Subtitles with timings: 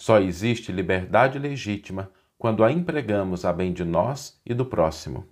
[0.00, 5.26] Só existe liberdade legítima quando a empregamos a bem de nós e do próximo.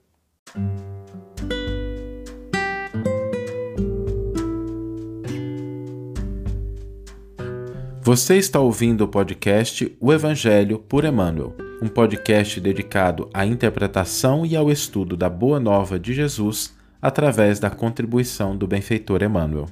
[8.03, 14.55] Você está ouvindo o podcast O Evangelho por Emmanuel, um podcast dedicado à interpretação e
[14.55, 19.67] ao estudo da Boa Nova de Jesus através da contribuição do benfeitor Emmanuel.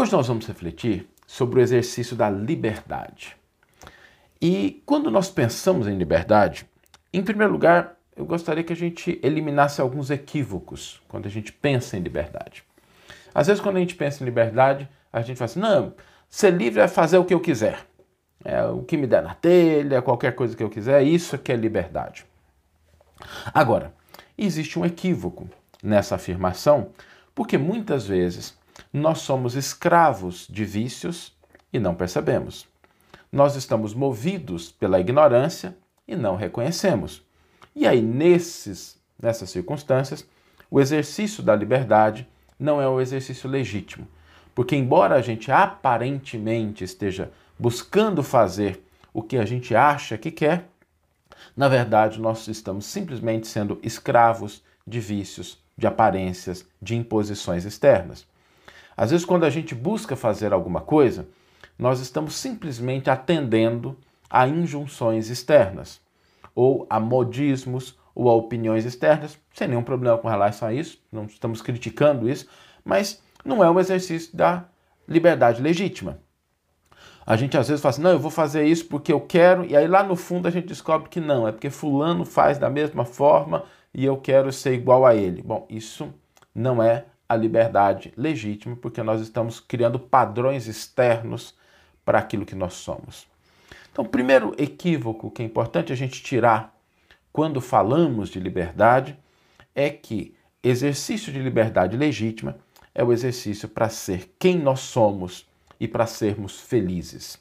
[0.00, 3.36] Hoje nós vamos refletir sobre o exercício da liberdade.
[4.40, 6.66] E quando nós pensamos em liberdade,
[7.12, 11.98] em primeiro lugar, eu gostaria que a gente eliminasse alguns equívocos quando a gente pensa
[11.98, 12.64] em liberdade.
[13.34, 15.92] Às vezes, quando a gente pensa em liberdade, a gente fala assim: não,
[16.30, 17.86] ser livre é fazer o que eu quiser.
[18.42, 21.56] É o que me der na telha, qualquer coisa que eu quiser, isso que é
[21.56, 22.24] liberdade.
[23.52, 23.92] Agora,
[24.38, 25.46] existe um equívoco
[25.82, 26.88] nessa afirmação,
[27.34, 28.58] porque muitas vezes
[28.92, 31.32] nós somos escravos de vícios
[31.72, 32.66] e não percebemos.
[33.32, 37.22] Nós estamos movidos pela ignorância e não reconhecemos.
[37.74, 40.26] E aí, nesses, nessas circunstâncias,
[40.70, 42.26] o exercício da liberdade
[42.58, 44.06] não é o exercício legítimo.
[44.54, 50.68] Porque, embora a gente aparentemente esteja buscando fazer o que a gente acha que quer,
[51.56, 58.26] na verdade, nós estamos simplesmente sendo escravos de vícios, de aparências, de imposições externas.
[59.00, 61.26] Às vezes, quando a gente busca fazer alguma coisa,
[61.78, 63.96] nós estamos simplesmente atendendo
[64.28, 66.02] a injunções externas,
[66.54, 71.24] ou a modismos, ou a opiniões externas, sem nenhum problema com relação a isso, não
[71.24, 72.46] estamos criticando isso,
[72.84, 74.66] mas não é um exercício da
[75.08, 76.18] liberdade legítima.
[77.24, 79.74] A gente às vezes fala assim, não, eu vou fazer isso porque eu quero, e
[79.74, 83.06] aí lá no fundo a gente descobre que não, é porque fulano faz da mesma
[83.06, 83.64] forma
[83.94, 85.40] e eu quero ser igual a ele.
[85.40, 86.12] Bom, isso
[86.54, 91.54] não é a liberdade legítima, porque nós estamos criando padrões externos
[92.04, 93.24] para aquilo que nós somos.
[93.92, 96.76] Então, o primeiro equívoco que é importante a gente tirar
[97.32, 99.16] quando falamos de liberdade
[99.76, 102.58] é que exercício de liberdade legítima
[102.92, 105.48] é o exercício para ser quem nós somos
[105.78, 107.38] e para sermos felizes.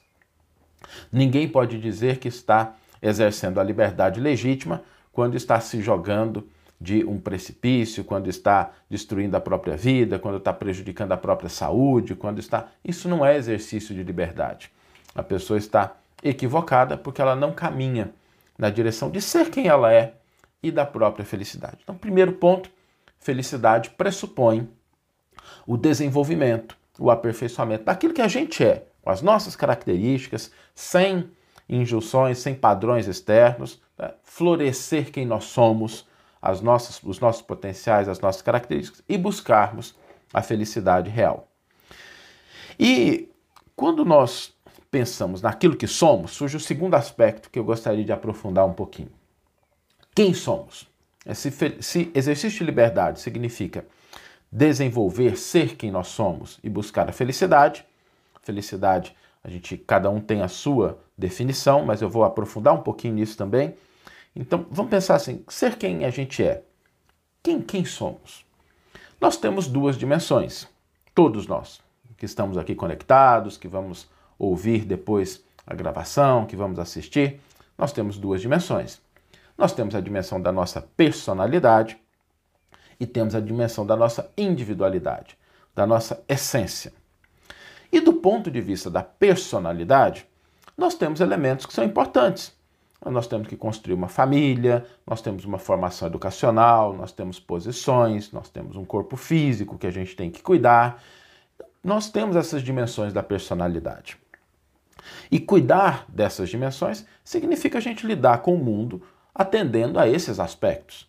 [1.11, 6.47] Ninguém pode dizer que está exercendo a liberdade legítima quando está se jogando
[6.79, 12.16] de um precipício, quando está destruindo a própria vida, quando está prejudicando a própria saúde,
[12.16, 12.67] quando está.
[12.84, 14.72] Isso não é exercício de liberdade.
[15.13, 18.12] A pessoa está equivocada porque ela não caminha
[18.57, 20.13] na direção de ser quem ela é
[20.63, 21.79] e da própria felicidade.
[21.84, 22.69] Então, primeiro ponto:
[23.19, 24.69] felicidade pressupõe
[25.67, 31.29] o desenvolvimento, o aperfeiçoamento daquilo que a gente é, com as nossas características, sem
[31.67, 34.11] injunções, sem padrões externos, né?
[34.23, 36.07] florescer quem nós somos
[36.41, 39.95] as nossas, os nossos potenciais, as nossas características e buscarmos
[40.33, 41.47] a felicidade real.
[42.79, 43.29] E
[43.75, 44.53] quando nós
[44.89, 49.11] pensamos naquilo que somos, surge o segundo aspecto que eu gostaria de aprofundar um pouquinho.
[50.16, 50.88] Quem somos?
[51.33, 51.51] Se,
[51.81, 53.85] se exercício de liberdade significa
[54.51, 57.85] desenvolver, ser quem nós somos e buscar a felicidade,
[58.41, 63.13] felicidade, a gente cada um tem a sua definição, mas eu vou aprofundar um pouquinho
[63.13, 63.75] nisso também.
[64.35, 66.63] Então, vamos pensar assim: ser quem a gente é.
[67.41, 68.45] Quem, quem somos?
[69.19, 70.67] Nós temos duas dimensões,
[71.13, 71.81] todos nós,
[72.17, 77.40] que estamos aqui conectados, que vamos ouvir depois a gravação, que vamos assistir,
[77.78, 79.01] nós temos duas dimensões.
[79.57, 81.97] Nós temos a dimensão da nossa personalidade
[83.00, 85.38] e temos a dimensão da nossa individualidade,
[85.75, 86.94] da nossa essência.
[87.91, 90.25] E do ponto de vista da personalidade,
[90.78, 92.57] nós temos elementos que são importantes
[93.05, 98.49] nós temos que construir uma família, nós temos uma formação educacional, nós temos posições, nós
[98.49, 101.01] temos um corpo físico que a gente tem que cuidar.
[101.81, 104.17] Nós temos essas dimensões da personalidade.
[105.31, 109.01] E cuidar dessas dimensões significa a gente lidar com o mundo
[109.33, 111.07] atendendo a esses aspectos.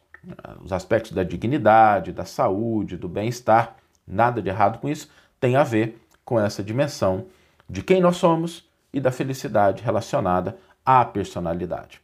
[0.62, 3.76] Os aspectos da dignidade, da saúde, do bem-estar,
[4.06, 7.26] nada de errado com isso, tem a ver com essa dimensão
[7.68, 12.00] de quem nós somos e da felicidade relacionada à personalidade.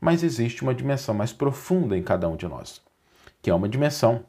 [0.00, 2.82] Mas existe uma dimensão mais profunda em cada um de nós,
[3.40, 4.24] que é uma dimensão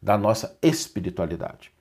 [0.00, 1.72] da nossa espiritualidade.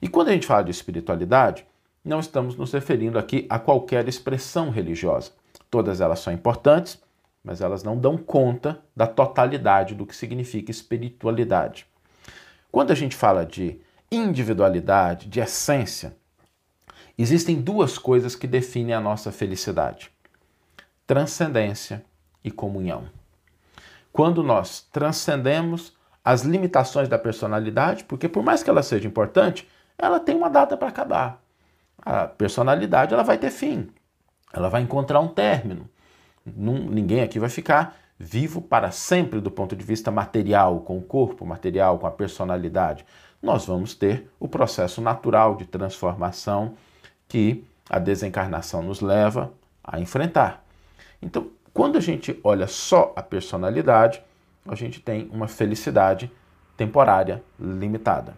[0.00, 1.66] E quando a gente fala de espiritualidade,
[2.04, 5.32] não estamos nos referindo aqui a qualquer expressão religiosa.
[5.70, 6.98] Todas elas são importantes,
[7.44, 11.86] mas elas não dão conta da totalidade do que significa espiritualidade.
[12.70, 13.80] Quando a gente fala de
[14.10, 16.16] individualidade, de essência,
[17.16, 20.10] existem duas coisas que definem a nossa felicidade:
[21.10, 22.04] transcendência
[22.44, 23.02] e comunhão.
[24.12, 25.92] Quando nós transcendemos
[26.24, 29.68] as limitações da personalidade, porque por mais que ela seja importante,
[29.98, 31.42] ela tem uma data para acabar.
[32.06, 33.90] a personalidade ela vai ter fim,
[34.52, 35.90] ela vai encontrar um término.
[36.46, 41.44] ninguém aqui vai ficar vivo para sempre do ponto de vista material, com o corpo
[41.44, 43.04] material, com a personalidade.
[43.42, 46.76] Nós vamos ter o processo natural de transformação
[47.26, 49.52] que a desencarnação nos leva
[49.82, 50.69] a enfrentar.
[51.22, 54.22] Então, quando a gente olha só a personalidade,
[54.66, 56.30] a gente tem uma felicidade
[56.76, 58.34] temporária limitada.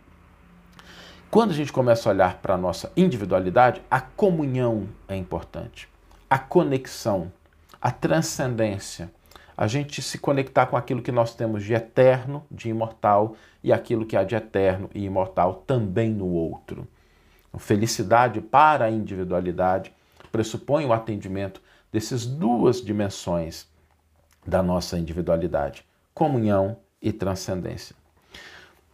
[1.31, 5.89] Quando a gente começa a olhar para a nossa individualidade, a comunhão é importante,
[6.29, 7.33] a conexão,
[7.81, 9.11] a transcendência,
[9.57, 14.05] a gente se conectar com aquilo que nós temos de eterno, de imortal e aquilo
[14.05, 16.87] que há de eterno e imortal também no outro.
[17.59, 19.93] Felicidade para a individualidade
[20.31, 21.61] pressupõe o atendimento
[21.93, 23.69] dessas duas dimensões
[24.47, 25.85] da nossa individualidade:
[26.15, 27.95] comunhão e transcendência.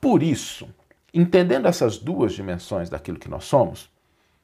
[0.00, 0.69] Por isso,
[1.15, 3.89] entendendo essas duas dimensões daquilo que nós somos,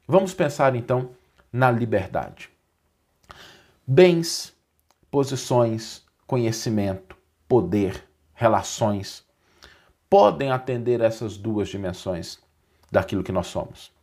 [0.06, 1.10] vamos pensar então
[1.52, 2.50] na liberdade.
[3.86, 4.54] Bens,
[5.10, 7.16] posições, conhecimento,
[7.46, 9.24] poder, relações
[10.08, 12.38] podem atender essas duas dimensões
[12.90, 13.93] daquilo que nós somos.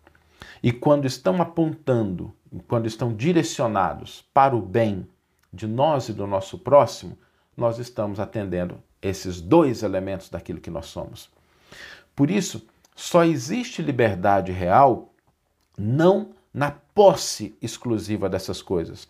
[0.61, 2.33] E quando estão apontando,
[2.67, 5.07] quando estão direcionados para o bem
[5.53, 7.17] de nós e do nosso próximo,
[7.55, 11.29] nós estamos atendendo esses dois elementos daquilo que nós somos.
[12.15, 12.65] Por isso,
[12.95, 15.13] só existe liberdade real
[15.77, 19.07] não na posse exclusiva dessas coisas,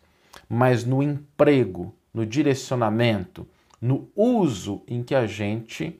[0.48, 3.48] mas no emprego, no direcionamento,
[3.82, 6.00] no uso em que a gente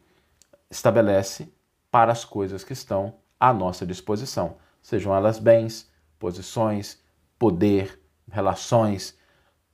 [0.70, 1.52] estabelece
[1.90, 7.00] para as coisas que estão à nossa disposição sejam elas bens, posições,
[7.38, 8.00] poder,
[8.32, 9.18] relações,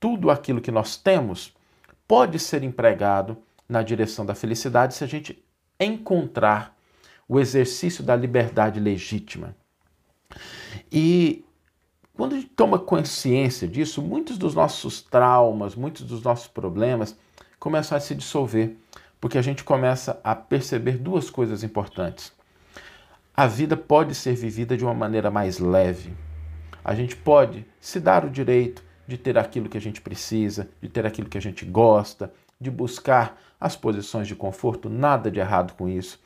[0.00, 1.52] tudo aquilo que nós temos
[2.06, 3.36] pode ser empregado
[3.68, 5.44] na direção da felicidade se a gente
[5.78, 6.76] encontrar
[7.28, 9.54] o exercício da liberdade legítima.
[10.90, 11.44] E
[12.14, 17.16] quando a gente toma consciência disso, muitos dos nossos traumas, muitos dos nossos problemas
[17.58, 18.76] começam a se dissolver,
[19.20, 22.32] porque a gente começa a perceber duas coisas importantes
[23.38, 26.12] a vida pode ser vivida de uma maneira mais leve.
[26.84, 30.88] A gente pode se dar o direito de ter aquilo que a gente precisa, de
[30.88, 35.74] ter aquilo que a gente gosta, de buscar as posições de conforto, nada de errado
[35.74, 36.20] com isso,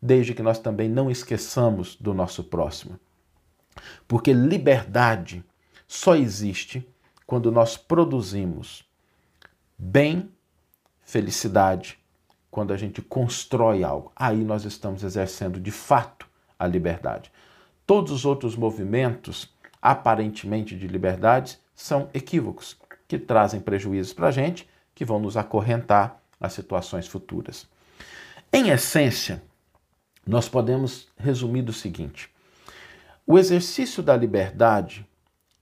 [0.00, 2.98] desde que nós também não esqueçamos do nosso próximo.
[4.08, 5.44] Porque liberdade
[5.86, 6.88] só existe
[7.26, 8.88] quando nós produzimos
[9.76, 10.30] bem,
[11.02, 11.98] felicidade,
[12.50, 14.10] quando a gente constrói algo.
[14.16, 16.23] Aí nós estamos exercendo de fato
[16.58, 17.30] a liberdade.
[17.86, 24.68] Todos os outros movimentos, aparentemente de liberdade, são equívocos, que trazem prejuízos para a gente,
[24.94, 27.66] que vão nos acorrentar a situações futuras.
[28.52, 29.42] Em essência,
[30.26, 32.30] nós podemos resumir do seguinte:
[33.26, 35.06] o exercício da liberdade,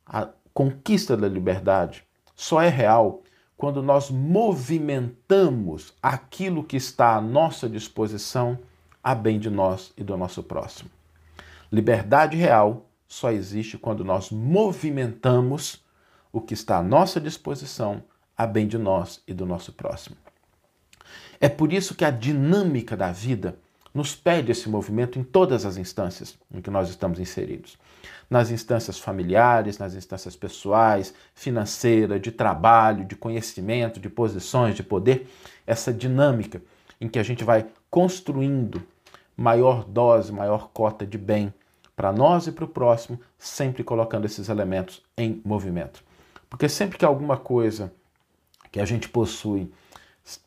[0.06, 2.04] a conquista da liberdade,
[2.34, 3.22] só é real
[3.56, 8.58] quando nós movimentamos aquilo que está à nossa disposição
[9.02, 10.90] a bem de nós e do nosso próximo.
[11.70, 15.84] Liberdade real só existe quando nós movimentamos
[16.32, 18.02] o que está à nossa disposição
[18.36, 20.16] a bem de nós e do nosso próximo.
[21.40, 23.58] É por isso que a dinâmica da vida
[23.92, 27.76] nos pede esse movimento em todas as instâncias em que nós estamos inseridos.
[28.30, 35.28] Nas instâncias familiares, nas instâncias pessoais, financeira, de trabalho, de conhecimento, de posições, de poder,
[35.66, 36.62] essa dinâmica
[37.00, 38.82] em que a gente vai construindo
[39.36, 41.52] maior dose, maior cota de bem
[41.94, 46.02] para nós e para o próximo, sempre colocando esses elementos em movimento.
[46.48, 47.92] Porque sempre que alguma coisa
[48.70, 49.70] que a gente possui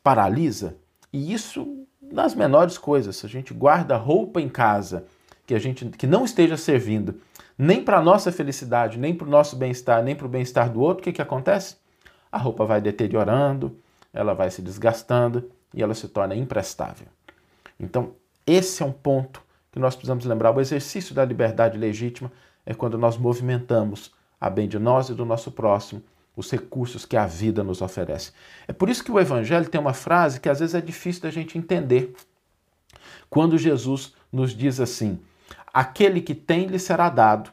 [0.02, 0.76] paralisa,
[1.12, 5.06] e isso nas menores coisas, se a gente guarda roupa em casa
[5.46, 7.20] que a gente que não esteja servindo
[7.56, 11.00] nem para nossa felicidade, nem para o nosso bem-estar, nem para o bem-estar do outro,
[11.00, 11.76] o que, que acontece?
[12.30, 13.78] A roupa vai deteriorando,
[14.12, 17.06] ela vai se desgastando e ela se torna imprestável.
[17.80, 18.14] Então,
[18.46, 20.54] esse é um ponto que nós precisamos lembrar.
[20.54, 22.30] O exercício da liberdade legítima
[22.64, 26.02] é quando nós movimentamos a bem de nós e do nosso próximo,
[26.36, 28.32] os recursos que a vida nos oferece.
[28.68, 31.30] É por isso que o Evangelho tem uma frase que às vezes é difícil da
[31.30, 32.14] gente entender.
[33.30, 35.18] Quando Jesus nos diz assim:
[35.72, 37.50] Aquele que tem lhe será dado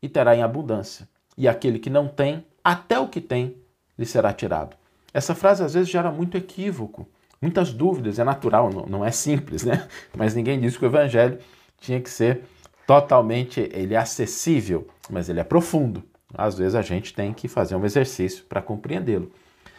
[0.00, 3.56] e terá em abundância, e aquele que não tem, até o que tem
[3.98, 4.76] lhe será tirado.
[5.12, 7.06] Essa frase às vezes gera muito equívoco
[7.42, 9.88] muitas dúvidas, é natural, não, não é simples, né?
[10.16, 11.38] Mas ninguém disse que o evangelho
[11.80, 12.44] tinha que ser
[12.86, 16.02] totalmente, ele é acessível, mas ele é profundo.
[16.34, 19.30] Às vezes a gente tem que fazer um exercício para compreendê-lo.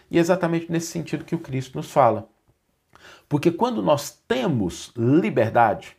[0.10, 2.27] E é exatamente nesse sentido que o Cristo nos fala.
[3.27, 5.98] Porque quando nós temos liberdade,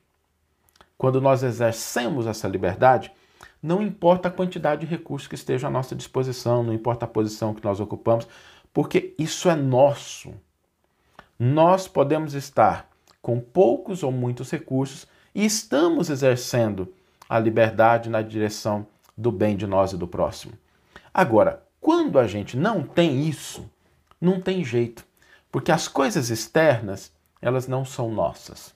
[0.97, 3.13] quando nós exercemos essa liberdade,
[3.63, 7.55] não importa a quantidade de recursos que esteja à nossa disposição, não importa a posição
[7.55, 8.29] que nós ocupamos,
[8.73, 10.33] porque isso é nosso.
[11.39, 12.89] Nós podemos estar
[13.21, 16.93] com poucos ou muitos recursos e estamos exercendo
[17.29, 18.87] a liberdade na direção
[19.17, 20.53] do bem de nós e do próximo.
[21.13, 23.69] Agora, quando a gente não tem isso,
[24.21, 25.05] não tem jeito,
[25.51, 28.75] porque as coisas externas, elas não são nossas.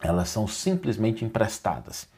[0.00, 2.08] Elas são simplesmente emprestadas.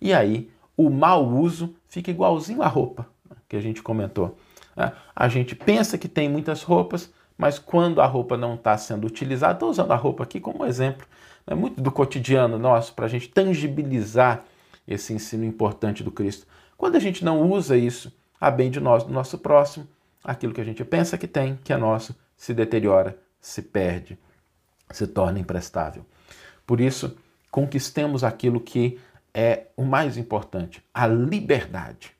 [0.00, 3.06] E aí, o mau uso fica igualzinho à roupa
[3.48, 4.38] que a gente comentou.
[4.76, 4.92] Né?
[5.14, 9.54] A gente pensa que tem muitas roupas, mas quando a roupa não está sendo utilizada,
[9.54, 11.06] estou usando a roupa aqui como exemplo,
[11.46, 11.54] né?
[11.54, 14.44] muito do cotidiano nosso, para a gente tangibilizar
[14.86, 16.46] esse ensino importante do Cristo.
[16.76, 19.86] Quando a gente não usa isso a bem de nós, do nosso próximo,
[20.22, 24.18] aquilo que a gente pensa que tem, que é nosso, se deteriora, se perde,
[24.90, 26.04] se torna imprestável.
[26.66, 27.16] Por isso,
[27.50, 28.98] conquistemos aquilo que
[29.32, 32.12] é o mais importante: a liberdade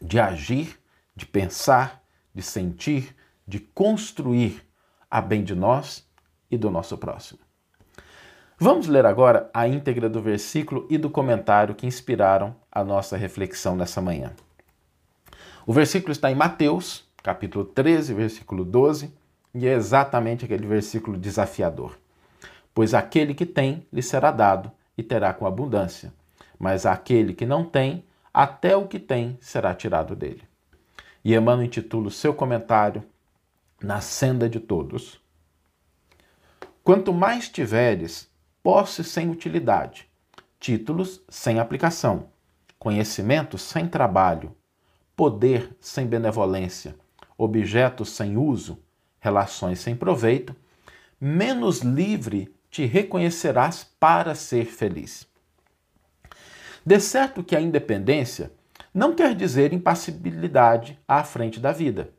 [0.00, 0.78] de agir,
[1.14, 2.02] de pensar,
[2.34, 3.14] de sentir,
[3.46, 4.62] de construir
[5.10, 6.06] a bem de nós
[6.50, 7.40] e do nosso próximo.
[8.58, 13.76] Vamos ler agora a íntegra do versículo e do comentário que inspiraram a nossa reflexão
[13.76, 14.32] nessa manhã.
[15.66, 19.12] O versículo está em Mateus, capítulo 13, versículo 12,
[19.54, 21.98] e é exatamente aquele versículo desafiador.
[22.72, 26.12] Pois aquele que tem lhe será dado e terá com abundância,
[26.58, 30.42] mas aquele que não tem, até o que tem será tirado dele.
[31.24, 33.02] E Emmanuel intitula o seu comentário
[33.84, 35.20] Na Senda de Todos.
[36.82, 38.30] Quanto mais tiveres,
[38.62, 40.08] posse sem utilidade,
[40.58, 42.30] títulos sem aplicação,
[42.78, 44.56] conhecimento sem trabalho,
[45.14, 46.96] poder sem benevolência,
[47.36, 48.82] objetos sem uso,
[49.20, 50.56] relações sem proveito,
[51.20, 55.28] menos livre te reconhecerás para ser feliz.
[56.86, 58.50] De certo que a independência
[58.94, 62.13] não quer dizer impassibilidade à frente da vida.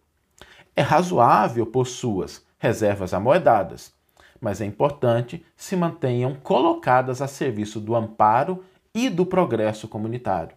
[0.76, 3.94] É razoável possuas reservas amoedadas,
[4.42, 8.64] mas é importante se mantenham colocadas a serviço do amparo
[8.94, 10.56] e do progresso comunitário.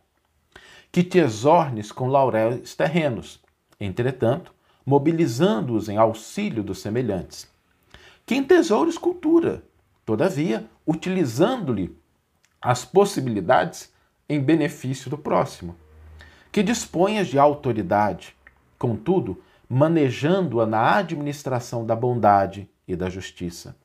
[0.91, 3.41] Que te exornes com lauréis terrenos,
[3.79, 4.53] entretanto,
[4.85, 7.49] mobilizando-os em auxílio dos semelhantes.
[8.25, 9.63] Que entesoures cultura,
[10.05, 11.97] todavia, utilizando-lhe
[12.61, 13.93] as possibilidades
[14.29, 15.77] em benefício do próximo.
[16.51, 18.35] Que disponhas de autoridade,
[18.79, 23.77] contudo, manejando-a na administração da bondade e da justiça,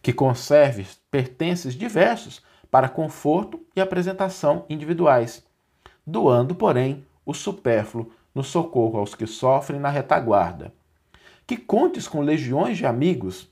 [0.00, 5.44] que conserve pertences diversos para conforto e apresentação individuais,
[6.06, 10.72] doando, porém, o supérfluo no socorro aos que sofrem na retaguarda.
[11.46, 13.50] Que contes com legiões de amigos,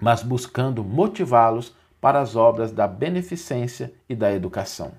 [0.00, 4.92] mas buscando motivá-los para as obras da beneficência e da educação.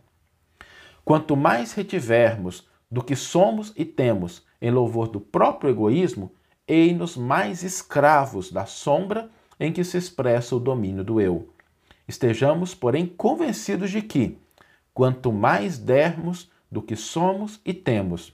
[1.04, 6.32] Quanto mais retivermos do que somos e temos em louvor do próprio egoísmo,
[6.66, 9.30] ei-nos mais escravos da sombra
[9.60, 11.50] em que se expressa o domínio do eu.
[12.08, 14.38] Estejamos, porém, convencidos de que,
[14.94, 18.34] quanto mais dermos do que somos e temos,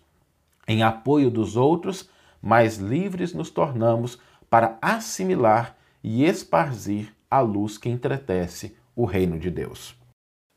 [0.67, 2.07] em apoio dos outros,
[2.39, 4.19] mais livres nos tornamos
[4.51, 9.95] para assimilar e esparzir a luz que entretece o reino de Deus.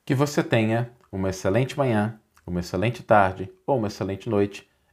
[0.04, 4.70] Que você tenha uma excelente manhã, uma excelente tarde ou uma excelente noite